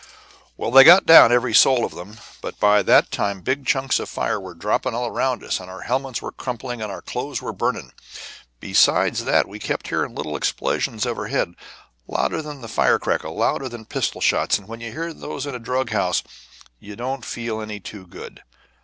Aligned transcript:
[Illustration: 0.01 0.23
A 0.25 0.33
HOT 0.33 0.45
PLACE.] 0.47 0.57
"Well, 0.57 0.71
they 0.71 0.83
got 0.83 1.05
down, 1.05 1.31
every 1.31 1.53
soul 1.53 1.85
of 1.85 1.93
'em, 1.95 2.17
but 2.41 2.59
by 2.59 2.81
that 2.81 3.11
time 3.11 3.41
big 3.41 3.67
chunks 3.67 3.99
of 3.99 4.09
fire 4.09 4.39
were 4.39 4.55
dropping 4.55 4.95
all 4.95 5.05
around 5.05 5.43
us, 5.43 5.59
and 5.59 5.69
our 5.69 5.81
helmets 5.81 6.23
were 6.23 6.31
crumpling 6.31 6.81
and 6.81 6.91
our 6.91 7.03
clothes 7.03 7.39
were 7.39 7.53
burning. 7.53 7.93
Besides 8.59 9.25
that, 9.25 9.47
we 9.47 9.59
kept 9.59 9.89
hearing 9.89 10.15
little 10.15 10.35
explosions 10.35 11.05
overhead, 11.05 11.53
louder 12.07 12.41
than 12.41 12.61
the 12.61 12.67
fire 12.67 12.97
crackle, 12.97 13.35
louder 13.35 13.69
than 13.69 13.85
pistol 13.85 14.21
shots, 14.21 14.57
and 14.57 14.67
when 14.67 14.81
you 14.81 14.91
hear 14.91 15.13
those 15.13 15.45
in 15.45 15.53
a 15.53 15.59
drug 15.59 15.91
house 15.91 16.23
you 16.79 16.95
don't 16.95 17.23
feel 17.23 17.61
any 17.61 17.79
too 17.79 18.07
good. 18.07 18.41